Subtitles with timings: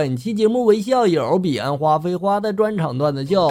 [0.00, 3.50] 本期节目为校友彼岸花飞花的专场段子秀。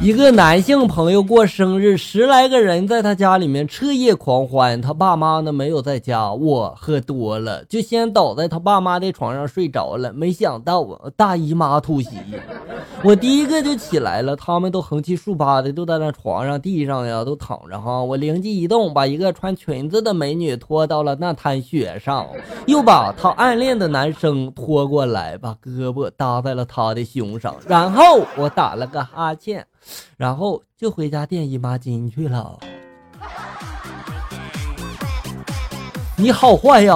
[0.00, 4.78] 一个男性朋友过生日，十来个人在他家里面彻夜狂欢。
[4.82, 10.12] 他爸妈呢没有在家，我喝多了，就先倒在他爸妈的床上睡着了。
[10.12, 12.10] 没想到啊，大姨妈突袭，
[13.02, 18.02] 我第一个就起来了，他们都横七竖八的都在那床上、地上呀都躺着哈。
[18.02, 22.28] 我灵机一动，把一个穿裙子的美女拖到了那滩血上，
[22.66, 29.66] 又把她暗恋的男生拖过来，把胳膊搭在了他的胸上，然后我打了个哈欠。
[30.16, 32.58] 然后就回家垫姨妈巾去了。
[36.16, 36.94] 你好坏呀！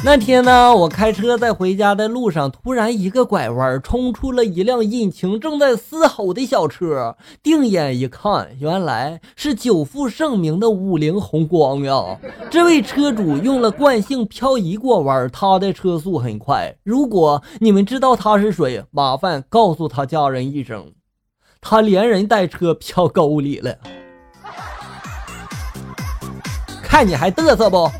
[0.02, 7.16] 那天呢，我开车在回家的路上，突然一个拐弯，冲出了一辆引擎正在嘶吼的小车。
[7.42, 12.18] 定眼一看，原来是久负盛名的五菱宏光呀！
[12.50, 16.74] 这位车主用了惯性漂移过弯，他的车速很快。
[16.82, 20.92] 如果你们知道他是谁，麻烦告诉他家人一声，
[21.60, 23.76] 他连人带车飘沟里了。
[26.82, 27.90] 看你还嘚瑟不？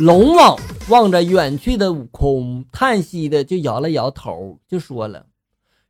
[0.00, 0.56] 龙王
[0.88, 5.26] 望着远去的悟空，叹息的就摇了摇头，就说了：“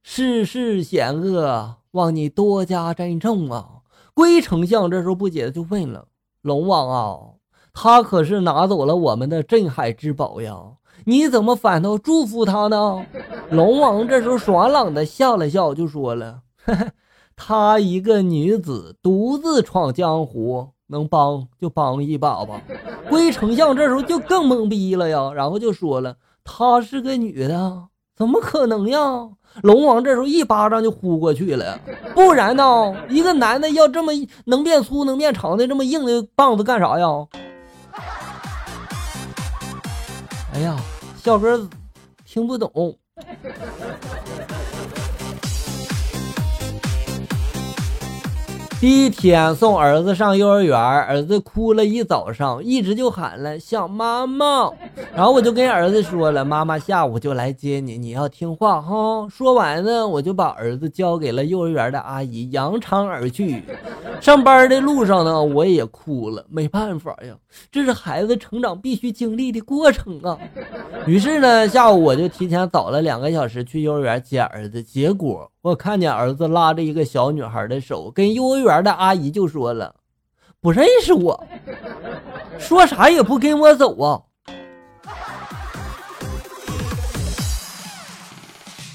[0.03, 6.09] 世事险恶，望你多加珍重啊。”龟丞相这时候不解的就问了
[6.43, 7.19] ：“龙王啊，
[7.73, 10.61] 他可是拿走了我们的镇海之宝呀，
[11.05, 13.07] 你怎么反倒祝福他呢？”
[13.49, 16.91] 龙王这时候爽朗的笑了笑，就说了：“呵呵，
[17.37, 22.61] 她一个女子独自闯江湖。”能帮就帮一把吧。
[23.09, 27.85] 龟丞相这时候就更懵逼了呀，然后就说了：“她是个女的，
[28.17, 28.99] 怎么可能呀？”
[29.63, 31.79] 龙王这时候一巴掌就呼过去了，
[32.15, 32.95] 不然呢？
[33.09, 34.13] 一个男的要这么
[34.45, 37.07] 能变粗能变长的这么硬的棒子干啥呀？
[40.55, 40.77] 哎呀，
[41.17, 41.69] 小哥
[42.25, 42.97] 听不懂。
[48.81, 54.71] 第一天送儿子上幼儿园，儿子哭了一早上，一直就喊了想妈妈。
[55.15, 59.29] 然后我就跟儿子说了，妈妈下午就来接你，你要听话哈。
[59.29, 63.63] 说完呢，我就把儿子交给了幼儿园的阿姨，扬长而去。
[64.19, 67.35] 上班的路上呢，我也哭了，没办法呀，
[67.71, 70.39] 这是孩子成长必须经历的过程啊。
[71.07, 75.51] 于是呢，下午我就提前早了两个小时去幼儿园接儿子，结果。
[75.63, 79.95] 我看见儿子拉着一个小女孩的手，跟幼儿园的阿姨就说了
[80.59, 81.47] ：“不认识我，
[82.59, 84.23] 说啥也不跟我走啊！”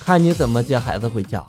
[0.03, 1.46] 看你怎么接孩子回家。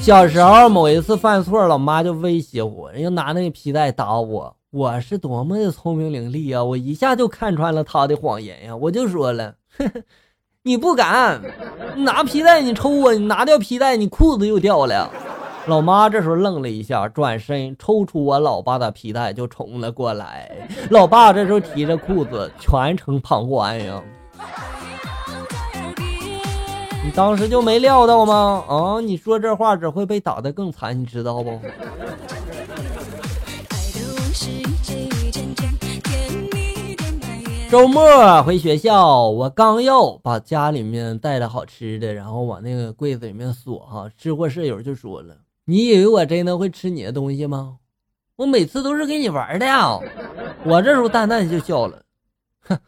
[0.00, 4.56] 小时候某一次犯错，老妈就威胁我，人家拿那个皮带打我。
[4.70, 6.64] 我是多么的聪明伶俐啊！
[6.64, 8.74] 我一下就看穿了他的谎言呀！
[8.74, 9.54] 我就说了。
[9.76, 10.02] 呵 呵
[10.66, 11.42] 你不敢
[11.94, 15.10] 拿皮带，你抽我，你拿掉皮带，你裤子又掉了。
[15.66, 20.50] 老妈这时候愣了一下，转身抽出我老爸的皮带就冲了过来。
[20.88, 24.02] 老爸这时候提着裤子，全程旁观呀。
[27.04, 28.64] 你当时就没料到吗？
[28.66, 31.60] 啊，你说这话只会被打得更惨，你知道不？
[37.74, 44.08] 周末回学校，我刚要把家里面带的好吃的，然后往那个柜子里面锁哈。
[44.16, 45.36] 吃货舍友就说了
[45.66, 47.78] ：“你以为我真的会吃你的东西吗？
[48.36, 49.98] 我每次都是给你玩的呀。”
[50.64, 52.00] 我这时候淡淡就笑了，
[52.60, 52.78] 哼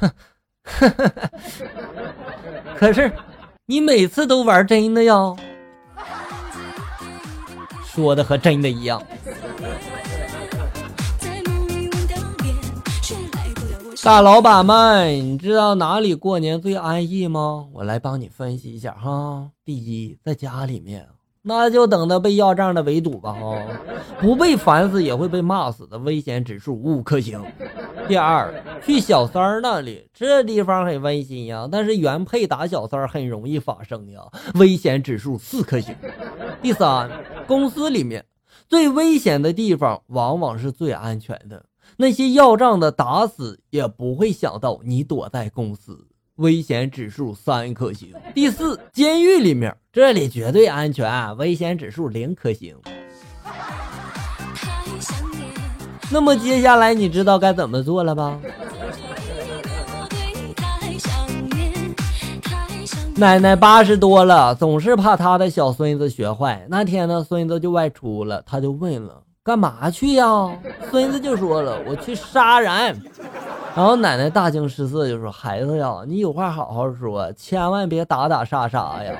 [0.00, 0.10] 哼，
[2.76, 3.12] 可是
[3.66, 5.36] 你每次都玩真的呀，
[7.84, 9.00] 说的和真的一样。
[14.04, 17.68] 大老板们，你知道哪里过年最安逸吗？
[17.72, 19.48] 我来帮你分析一下哈。
[19.64, 21.06] 第一，在家里面，
[21.42, 23.56] 那就等着被要账的围堵吧哈，
[24.20, 27.40] 不被烦死也会被骂死的，危险指数五颗星。
[28.08, 28.52] 第二，
[28.84, 34.20] 去小三儿那里，这地方很温馨呀，但是原配打小三儿很容易发生呀，
[34.54, 35.94] 危险指数四颗星。
[36.60, 37.08] 第三，
[37.46, 38.24] 公司里面
[38.68, 41.66] 最危险的地方，往往是最安全的。
[41.96, 46.06] 那些要账的打死也不会想到你躲在公司，
[46.36, 48.12] 危险指数三颗星。
[48.34, 52.76] 第四，监狱里面，这里绝对安全，危险指数零颗星。
[56.10, 58.38] 那么接下来你知道该怎么做了吧？
[63.14, 66.66] 奶奶八十多了，总是怕她的小孙子学坏。
[66.68, 70.26] 那天呢，孙子就外出了，他就问了：“干嘛去呀？”
[70.90, 72.70] 孙子就说了：“我去杀人。”
[73.74, 79.18] 然后奶奶大惊失色，就说：“孩子呀，你有话好好说，千万别打打杀杀呀。”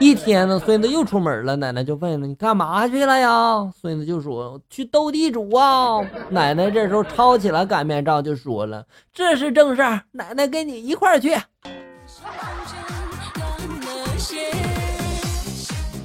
[0.00, 6.00] 一天呢，孙子又出门了，奶奶就问了：“你干嘛去了呀？”孙子就说：“去斗地主啊。”
[6.30, 11.36] 奶奶这时候抄起了擀面杖，就说了：“这是正事儿，奶奶跟你一块儿去。”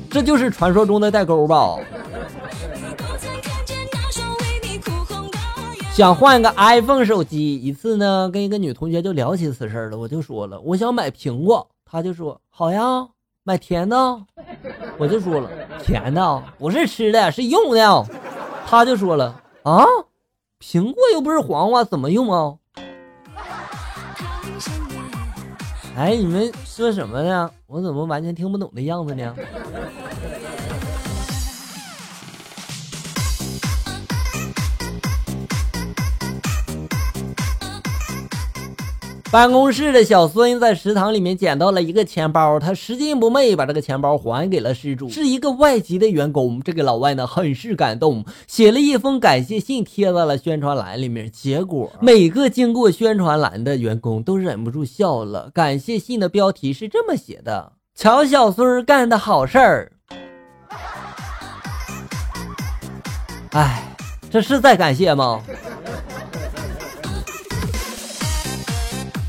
[0.09, 1.77] 这就是传说中的代沟吧？
[5.97, 9.97] 想换个 iPhone 手机，一次呢，跟一个女同学就聊起此事了。
[9.97, 13.07] 我就说了，我想买苹果，她就说好呀，
[13.43, 13.97] 买甜的。
[14.99, 15.49] 我就说了，
[15.81, 18.05] 甜的不是吃的，是用的。
[18.67, 19.83] 她就说了啊，
[20.59, 22.53] 苹果又不是黄瓜，怎么用啊？
[25.97, 27.49] 哎，你们说什么呢？
[27.65, 29.35] 我怎么完全听不懂的样子呢？
[39.29, 46.61] 办公室的小孙在食堂里面捡到了一个钱包，他拾金不昧，把这个钱包还给了失主，是一个外籍的员工。
[46.63, 51.29] 这个老外呢，很是感动，写了一封感谢信贴在了宣传栏里面。
[51.29, 55.51] 结果每个经过宣传栏的员工都忍不住笑了。
[55.53, 59.91] 感谢信的标题是这么写的：“瞧小孙干的好事儿。”
[63.51, 63.83] 哎，
[64.31, 65.43] 这是在感谢吗？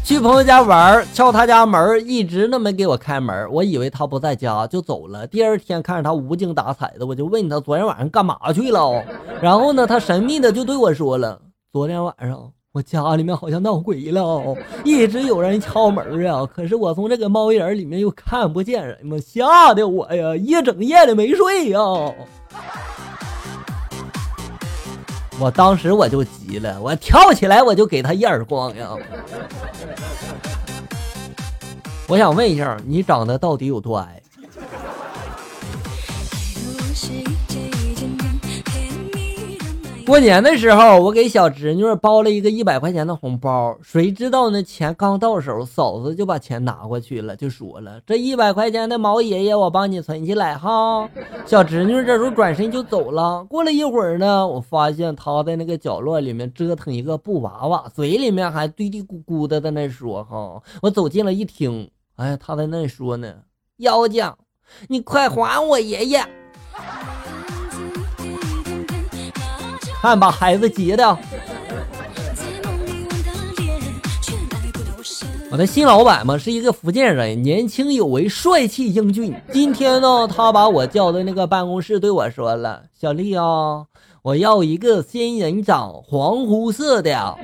[0.09, 5.27] 去朋友家玩，敲他家门，一直都没给我开门，我以为他不在家就走了。
[5.27, 9.05] 第二天看着他无精打采的，我就问他昨天晚上干嘛去了。
[9.43, 11.39] 然后呢，他神秘的就对我说了
[11.71, 21.79] ：“昨天晚上我家里面好像闹鬼了，一直有人敲门啊，可是我从这个猫眼里面又看不见人嘛，吓得我呀一整夜的没睡呀。”
[25.41, 28.91] 我当时我就急了，我跳起来我就给他一耳光呀！
[32.09, 34.21] 我想问一下，你长得到底有多矮？
[40.09, 44.63] 过年的时候，我给小侄女包了一个一百块钱的红包，谁知道那？
[44.63, 51.07] 钱刚到手，嫂子就把钱拿过去了，就说了：“这一百块钱的毛爷爷，我帮你存起来哈。”
[51.45, 53.45] 小侄女这时候转身就走了。
[53.45, 63.31] 过了一会儿呢，我发现她在那个角落里面折腾一个布娃娃，嘴里面还嘀嘀咕咕的在那说：“哈。”我走近了一听，哎，她在那说呢
[63.77, 64.33] ：“妖精，
[64.89, 66.25] 你快还我爷爷！”
[70.01, 71.19] 看把孩子急的。
[75.51, 79.35] 我的新老板嘛是一个福建人，年轻有为，帅气英俊。
[79.51, 83.87] 今天呢，他把我叫到那个办公室，对我说了：“小丽啊。”
[84.23, 87.35] 我要一个仙人掌，黄湖色的。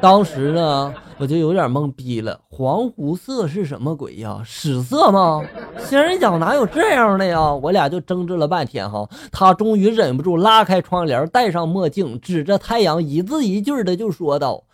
[0.00, 2.40] 当时呢，我就有点懵逼了。
[2.50, 4.42] 黄湖色是什么鬼呀？
[4.44, 5.40] 屎色吗？
[5.78, 7.54] 仙人掌哪有这样的呀？
[7.54, 9.08] 我俩就争执了半天哈。
[9.30, 14.64] 他终于忍不住拉开窗帘，戴上墨镜，指着太阳，一字一句的就说道：“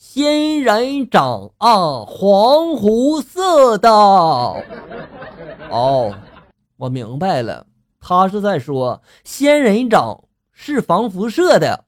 [0.00, 3.90] 仙人掌啊，黄湖色的。”
[5.68, 6.14] 哦，
[6.78, 7.66] 我明白了，
[8.00, 10.24] 他是在说仙人掌。
[10.60, 11.84] 是防辐射的。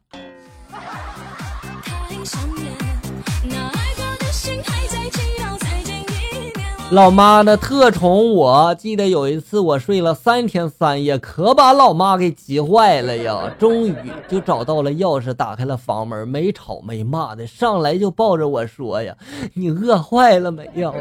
[6.90, 13.48] 老妈呢特宠我，记得有一次我睡了三天三夜，可把老妈给急坏了呀。
[13.60, 13.94] 终于
[14.28, 19.16] 就找到了钥匙，打开了房门，没吵没骂的上来就抱着我说呀
[19.54, 20.92] ：“你饿坏了没有？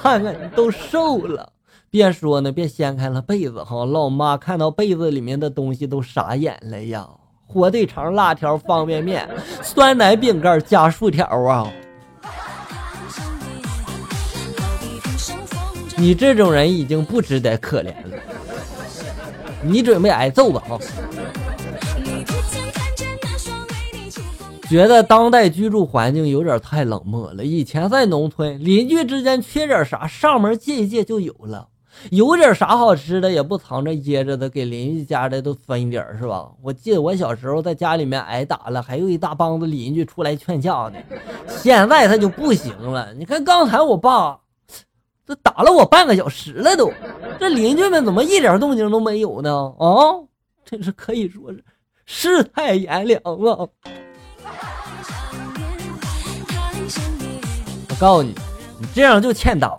[0.00, 1.50] 看看你都瘦了。”
[1.90, 3.84] 别说呢，别掀开了被子哈。
[3.84, 7.06] 老妈看到被子里面的东西都傻眼了呀！
[7.46, 9.28] 火腿肠、辣条、方便面、
[9.62, 11.70] 酸奶、饼干加薯条啊！
[15.96, 18.18] 你这种人已经不值得可怜了，
[19.62, 20.78] 你准备挨揍吧啊！
[24.68, 27.44] 觉得当代居住环境有点太冷漠了。
[27.44, 31.68] 以前在农村，邻居之间缺点啥，上门借一借就有了。
[32.10, 36.50] 有点啥好吃的也不藏着掖着的，给邻居家的都分一点是吧？
[36.60, 40.94] 我记得我小时候在家里面挨打了，还有一大帮子邻居出来劝架呢。
[41.46, 44.40] 现在他就不行了，你看刚才我爸
[45.26, 46.92] 这打了我半个小时了都，
[47.40, 49.74] 这邻居们怎么一点动静都没有呢？
[49.78, 50.20] 啊，
[50.64, 51.64] 真是可以说是
[52.04, 53.66] 世态炎凉啊！
[57.88, 58.34] 我告诉你，
[58.78, 59.78] 你这样就欠打。